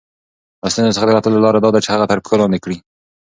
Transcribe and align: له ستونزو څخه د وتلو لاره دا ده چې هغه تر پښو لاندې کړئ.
له 0.63 0.67
ستونزو 0.73 0.95
څخه 0.95 1.05
د 1.07 1.11
وتلو 1.15 1.43
لاره 1.45 1.59
دا 1.61 1.69
ده 1.73 1.79
چې 1.83 1.89
هغه 1.93 2.05
تر 2.11 2.17
پښو 2.23 2.39
لاندې 2.41 2.59
کړئ. 2.63 2.77